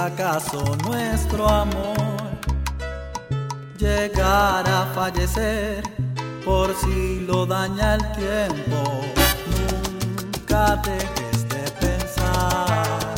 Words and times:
Si 0.00 0.06
acaso 0.06 0.64
nuestro 0.86 1.46
amor 1.46 1.94
llegara 3.76 4.84
a 4.84 4.86
fallecer 4.94 5.82
por 6.42 6.74
si 6.74 7.20
lo 7.26 7.44
daña 7.44 7.96
el 7.96 8.12
tiempo. 8.12 9.02
Nunca 10.32 10.76
dejes 10.76 11.46
de 11.50 11.70
pensar 11.72 13.14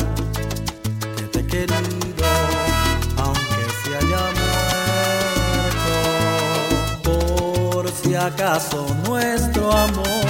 que 1.15 1.23
te 1.23 1.39
he 1.39 1.47
querido, 1.47 2.25
aunque 3.15 3.63
se 3.81 3.95
haya 3.95 4.23
muerto. 5.71 5.95
Por 7.01 7.89
si 7.91 8.13
acaso 8.13 8.85
nuestro 9.07 9.71
amor 9.71 10.25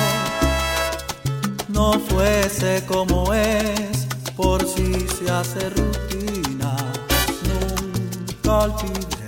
no 1.69 1.99
fuese 1.99 2.85
como 2.87 3.33
es, 3.33 4.07
por 4.37 4.63
si 4.67 5.07
se 5.07 5.31
hace 5.31 5.71
rutina. 5.71 6.42
call 8.43 8.77
to 8.77 9.22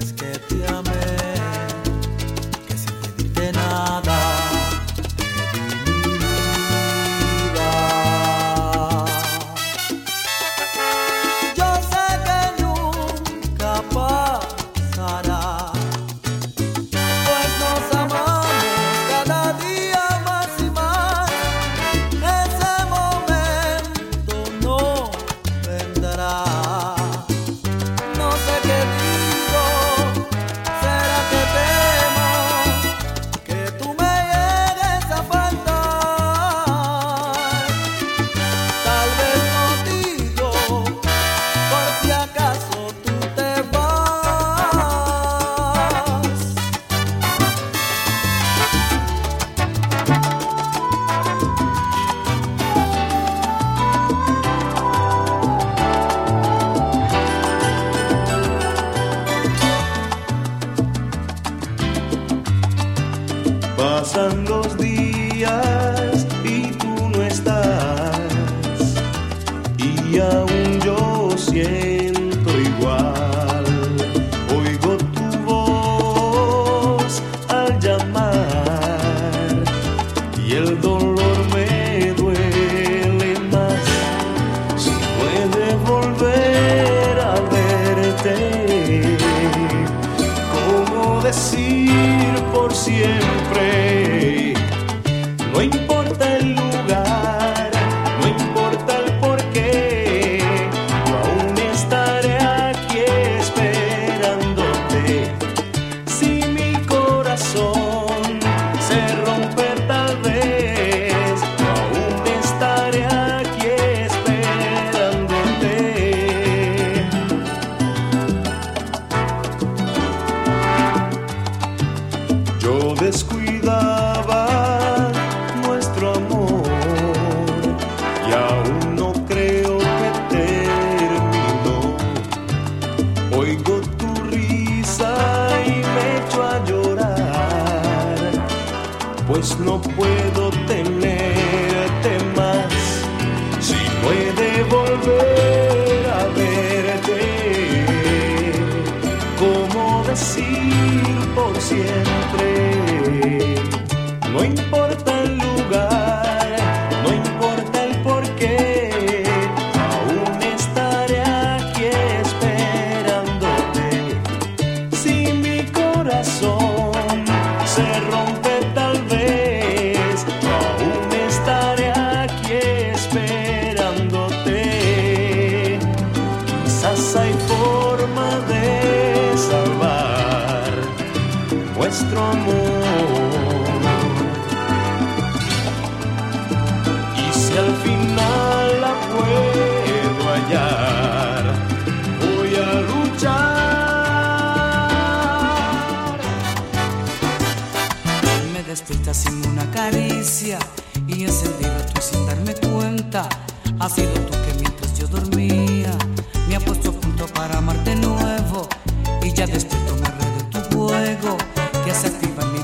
Pronto 209.86 209.96
me 210.02 210.08
arde 210.08 210.44
tu 210.52 210.60
fuego 210.76 211.38
que 211.86 211.94
se 211.94 212.08
activa 212.08 212.44
en 212.44 212.54
mi. 212.54 212.60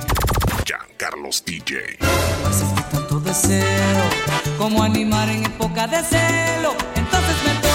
Carlos 0.98 1.44
DJ. 1.44 1.98
No 2.44 2.50
existe 2.50 2.84
tanto 2.92 3.20
deseo 3.22 4.04
como 4.60 4.84
animar 4.84 5.30
en 5.30 5.46
época 5.46 5.88
de 5.88 6.04
celo. 6.04 6.76
Entonces 6.96 7.36
me 7.44 7.71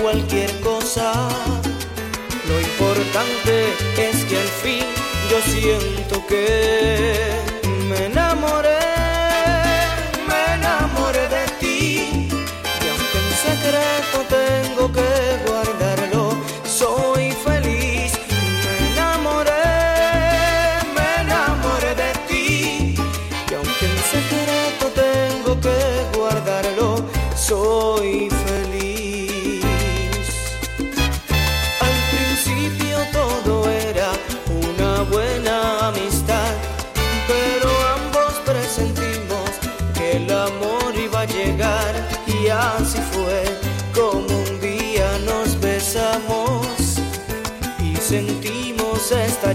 cualquier 0.00 0.50
cosa. 0.60 1.12
Lo 2.48 2.60
importante 2.60 3.72
es 3.96 4.24
que 4.24 4.36
al 4.38 4.48
fin 4.62 4.84
yo 5.30 5.40
siento 5.40 6.24
que 6.26 7.14
me 7.88 8.06
enamoré, 8.06 8.78
me 10.28 10.54
enamoré 10.54 11.28
de 11.28 11.44
ti. 11.60 12.28
Y 12.82 12.86
aunque 12.92 13.18
en 13.24 13.30
secreto 13.46 14.16
tengo 14.38 14.92
que 14.92 15.10
guardarlo, 15.46 16.36
soy 16.66 17.32
feliz. 17.32 18.12
Me 18.64 18.74
enamoré, 18.92 19.66
me 20.96 21.08
enamoré 21.22 21.94
de 21.94 22.12
ti. 22.28 22.94
Y 23.50 23.54
aunque 23.54 23.84
en 23.92 23.98
secreto 24.14 24.84
tengo 24.94 25.60
que 25.60 26.18
guardarlo, 26.18 27.04
soy 27.36 27.91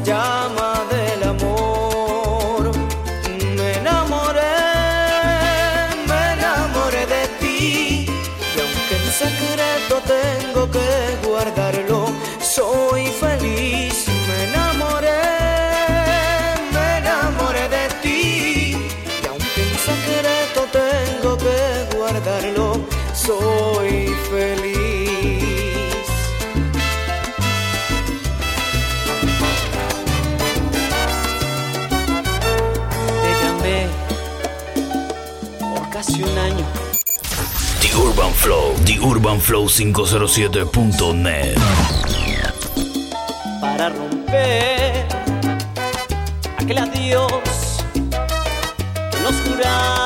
jama 0.07 0.66
urbanflow507.net. 39.01 41.57
Para 43.61 43.89
romper 43.89 45.05
aquel 46.57 46.77
adiós 46.77 47.31
que 49.11 49.19
nos 49.19 49.35
juramos 49.45 49.96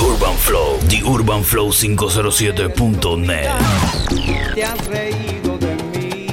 Urban 0.00 0.36
Flow, 0.36 0.78
The 0.88 1.02
Urban 1.04 1.44
Flow 1.44 1.70
507.net. 1.70 3.50
Te 4.54 4.64
has 4.64 4.86
reído 4.86 5.58
de 5.58 5.76
mí. 5.92 6.26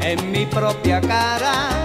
En 0.00 0.32
mi 0.32 0.46
propia 0.46 1.00
cara. 1.00 1.83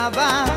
acaba. 0.00 0.49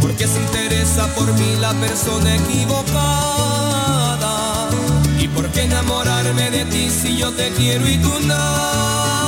porque 0.00 0.26
se 0.26 0.40
interesa 0.40 1.06
por 1.14 1.32
mí 1.34 1.56
la 1.60 1.72
persona 1.74 2.34
equivocada. 2.36 2.90
¿Y 5.18 5.28
por 5.28 5.46
qué 5.50 5.62
enamorarme 5.62 6.50
de 6.50 6.64
ti 6.66 6.90
si 6.90 7.16
yo 7.16 7.30
te 7.32 7.50
quiero 7.50 7.88
y 7.88 7.98
tú 7.98 8.12
nada? 8.26 9.19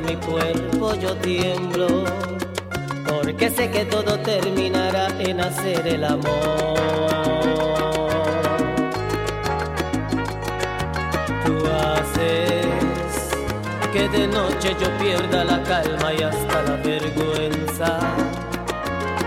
mi 0.00 0.16
cuerpo 0.16 0.94
yo 0.94 1.16
tiemblo, 1.16 2.04
porque 3.06 3.50
sé 3.50 3.70
que 3.70 3.84
todo 3.84 4.18
terminará 4.20 5.08
en 5.18 5.40
hacer 5.40 5.86
el 5.86 6.04
amor. 6.04 6.76
Tú 11.44 11.54
haces 11.66 12.66
que 13.92 14.08
de 14.08 14.28
noche 14.28 14.76
yo 14.80 14.88
pierda 14.98 15.44
la 15.44 15.62
calma 15.62 16.12
y 16.12 16.22
hasta 16.22 16.62
la 16.62 16.76
vergüenza. 16.76 17.98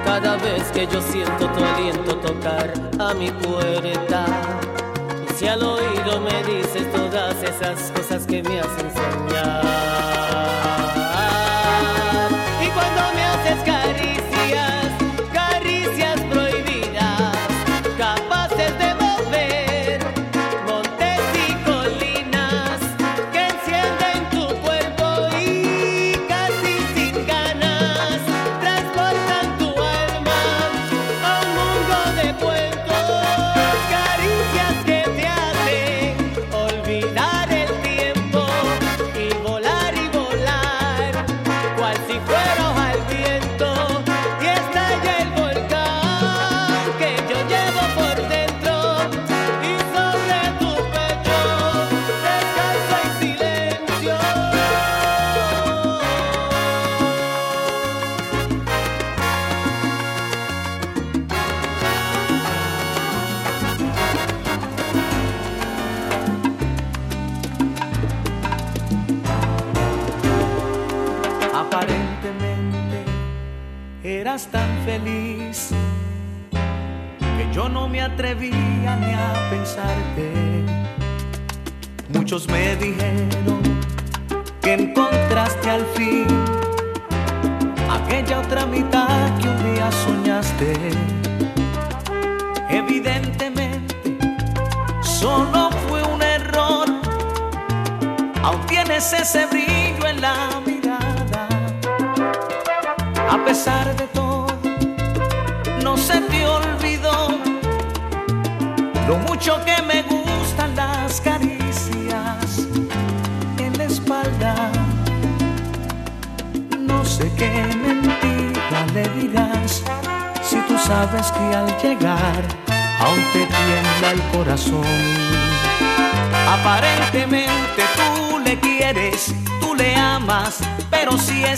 Cada 0.06 0.38
vez 0.38 0.64
que 0.74 0.88
yo 0.88 1.02
siento 1.02 1.48
tu 1.48 1.64
aliento 1.64 2.16
tocar 2.18 2.74
a 3.00 3.14
mi 3.14 3.32
puerta, 3.32 4.26
y 5.30 5.34
si 5.34 5.48
al 5.48 5.64
oído 5.64 6.20
me 6.22 6.44
dices 6.44 6.92
todas 6.92 7.36
esas 7.44 7.92
cosas 7.92 8.26
que 8.26 8.44
me 8.44 8.60
hacen 8.60 8.92
soñar. 8.94 9.81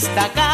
esta 0.04 0.28
casa. 0.32 0.53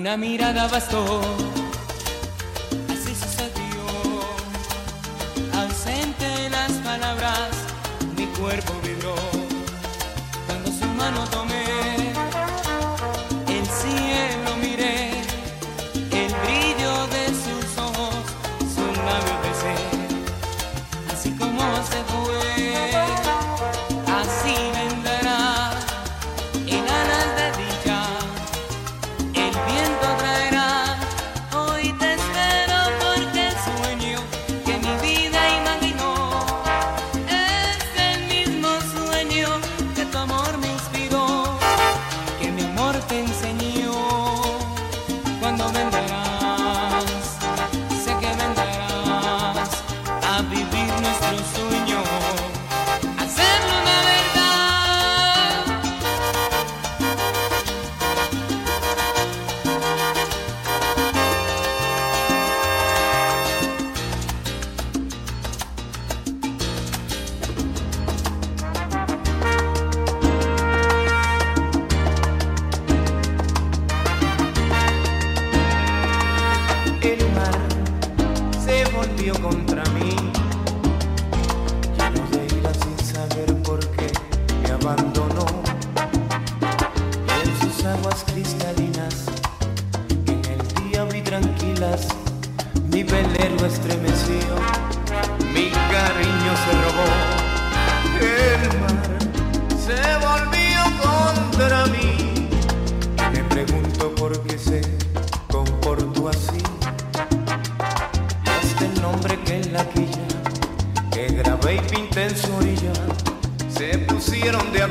una 0.00 0.16
mirada 0.16 0.66
bastó. 0.66 1.20
contra 79.42 79.82
mí. 79.90 80.16
Lleno 81.96 82.26
de 82.30 82.56
ira 82.56 82.72
sin 82.74 82.98
saber 83.04 83.54
por 83.62 83.78
qué 83.96 84.10
me 84.62 84.70
abandonó. 84.70 85.46
En 87.42 87.60
sus 87.60 87.84
aguas 87.84 88.24
cristalinas, 88.32 89.26
en 90.26 90.42
el 90.44 90.90
día 90.90 91.04
vi 91.04 91.22
tranquilas, 91.22 92.08
mi 92.92 93.02
velero 93.02 93.66
estremeció, 93.66 94.54
mi 95.54 95.70
cariño 95.70 96.52
se 96.64 96.72
robó. 96.82 97.10
El 98.20 98.80
mar 98.80 99.18
se 99.86 100.26
volvió. 100.26 100.59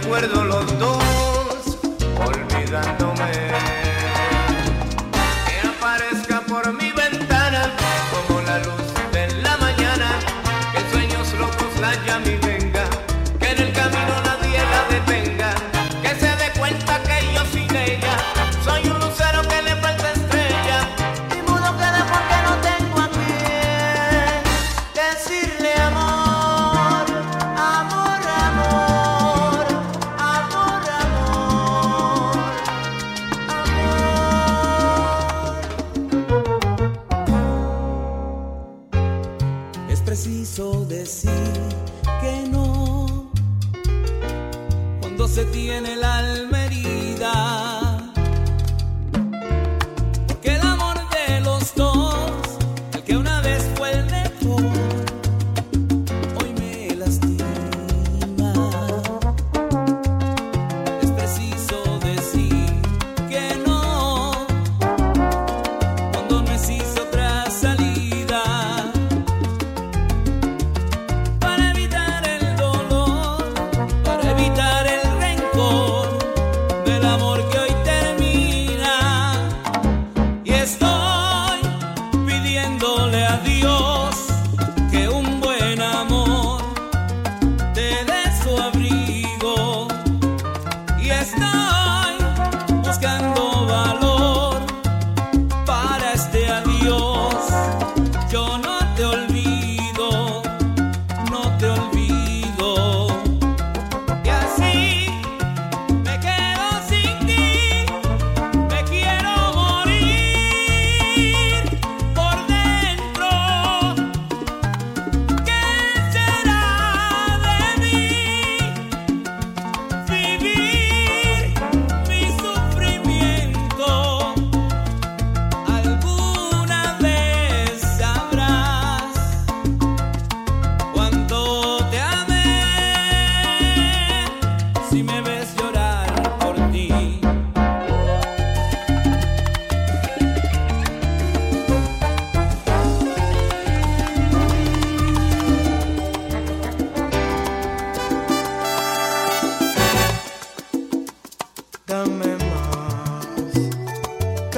recuerdo 0.10 0.44
los 0.44 0.80
dos. 0.80 1.09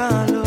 Sin 0.01 0.40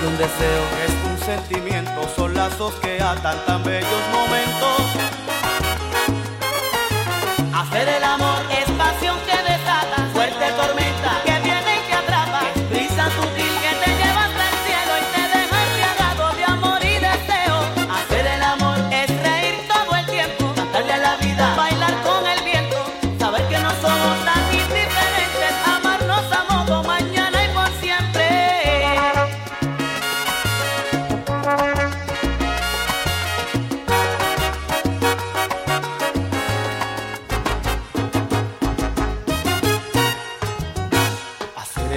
que 0.00 0.06
un 0.06 0.16
deseo, 0.18 0.64
es 0.84 0.92
un 1.10 1.18
sentimiento, 1.24 2.08
son 2.14 2.34
lazos 2.34 2.74
que 2.74 3.00
atan 3.00 3.36
tan 3.46 3.62
bellos. 3.62 4.25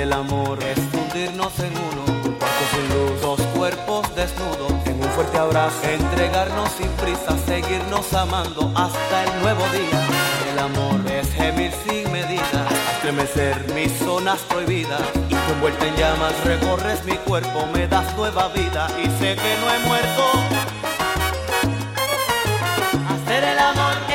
el 0.02 0.14
amor. 0.14 0.60
Es 0.64 0.80
fundirnos 0.92 1.58
en 1.60 1.74
uno, 1.74 2.04
un 2.26 2.34
cuarto 2.34 2.64
sin 2.72 2.90
luz, 2.90 3.22
dos 3.22 3.42
cuerpos 3.56 4.16
desnudos, 4.16 4.72
en 4.86 5.02
un 5.02 5.10
fuerte 5.10 5.38
abrazo, 5.38 5.76
entregarnos 5.84 6.70
sin 6.72 6.90
prisa, 6.92 7.38
seguirnos 7.46 8.14
amando 8.14 8.72
hasta 8.76 9.24
el 9.26 9.42
nuevo 9.42 9.64
día. 9.70 10.00
El 10.54 10.60
amor. 10.60 11.00
Es 11.12 11.32
gemir 11.34 11.72
sin 11.86 12.12
medida, 12.12 12.68
estremecer. 12.94 13.56
Mis 13.74 13.92
zonas 14.00 14.40
prohibidas, 14.50 15.02
y 15.30 15.52
envuelta 15.54 15.86
en 15.86 15.96
llamas. 15.96 16.34
Recorres 16.46 17.04
mi 17.06 17.18
cuerpo, 17.18 17.66
me 17.74 17.88
das 17.88 18.16
nueva 18.16 18.48
vida. 18.50 18.88
Y 19.04 19.06
sé 19.20 19.36
que 19.36 19.58
no 19.60 19.74
he 19.74 19.80
muerto. 19.88 20.24
Hacer 23.10 23.44
el 23.44 23.60
amor. 23.60 24.09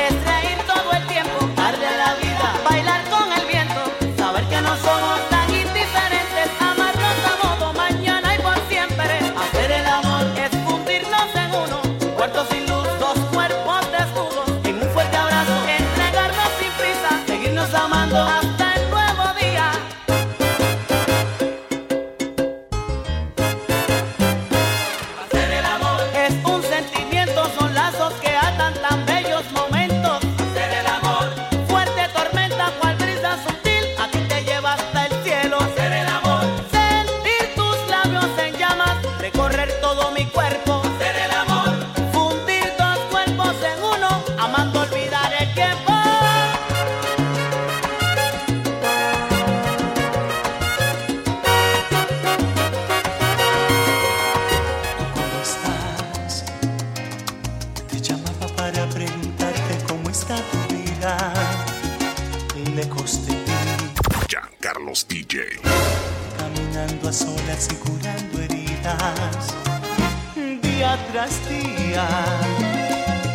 tras 71.11 71.47
día. 71.49 72.07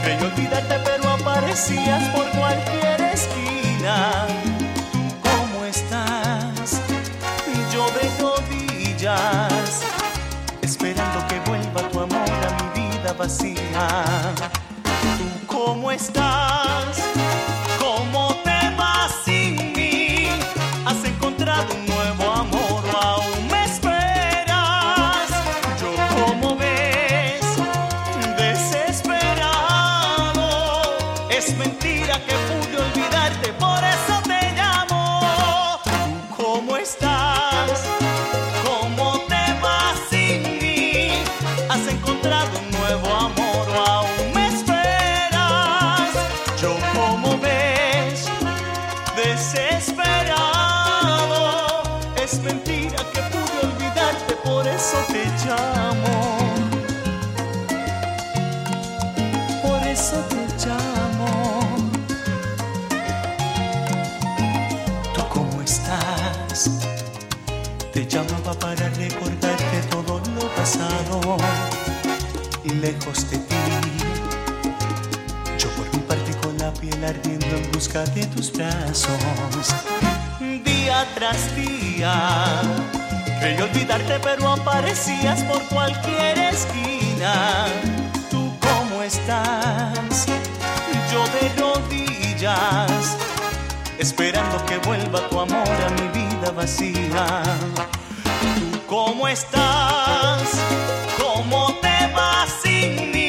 Creí 0.03 0.23
olvidarte, 0.23 0.77
pero 0.85 1.11
aparecías 1.11 2.09
por 2.09 2.29
cualquier 2.31 3.01
esquina. 3.01 4.27
¿Cómo 5.23 5.65
estás? 5.65 6.81
Yo 7.73 7.87
de 7.91 8.11
rodillas, 8.21 9.83
esperando 10.63 11.27
que 11.29 11.41
vuelva 11.49 11.89
tu 11.91 12.01
amor 12.01 12.31
a 12.49 12.63
mi 12.63 12.81
vida 12.81 13.13
vacía. 13.13 14.05
¿Tú 15.19 15.47
cómo 15.47 15.91
estás? 15.91 16.70
lejos 72.93 73.31
de 73.31 73.39
ti. 73.39 73.57
Yo 75.59 75.69
por 75.77 75.87
mi 75.95 75.99
parte 76.09 76.33
con 76.43 76.57
la 76.59 76.73
piel 76.73 77.05
ardiendo 77.05 77.57
en 77.57 77.71
busca 77.73 78.05
de 78.05 78.27
tus 78.27 78.53
brazos. 78.53 79.67
Día 80.65 81.07
tras 81.15 81.55
día, 81.55 82.63
creí 83.41 83.61
olvidarte 83.61 84.19
pero 84.21 84.53
aparecías 84.53 85.43
por 85.45 85.63
cualquier 85.69 86.39
esquina. 86.39 87.67
¿Tú 88.31 88.53
cómo 88.61 89.03
estás? 89.03 90.27
Yo 91.13 91.23
de 91.37 91.45
rodillas, 91.63 93.17
esperando 93.99 94.65
que 94.67 94.79
vuelva 94.79 95.29
tu 95.29 95.41
amor 95.41 95.77
a 95.87 95.91
mi 95.99 96.09
vida 96.09 96.51
vacía. 96.51 97.43
¿Tú 98.73 98.81
cómo 98.89 99.29
estás? 99.29 100.70
bring 102.97 103.13
me. 103.13 103.20